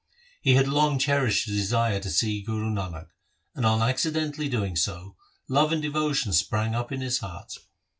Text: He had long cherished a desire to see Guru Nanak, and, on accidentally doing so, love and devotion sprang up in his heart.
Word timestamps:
He 0.41 0.55
had 0.55 0.67
long 0.67 0.97
cherished 0.97 1.47
a 1.47 1.51
desire 1.51 1.99
to 1.99 2.09
see 2.09 2.41
Guru 2.41 2.71
Nanak, 2.71 3.09
and, 3.53 3.67
on 3.67 3.83
accidentally 3.87 4.49
doing 4.49 4.75
so, 4.75 5.15
love 5.47 5.71
and 5.71 5.79
devotion 5.79 6.33
sprang 6.33 6.73
up 6.73 6.91
in 6.91 7.01
his 7.01 7.19
heart. 7.19 7.53